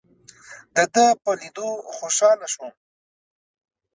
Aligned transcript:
دده 0.75 1.05
په 1.23 1.29
لیدو 1.39 1.69
خوشاله 1.95 2.47
شوم. 2.53 2.71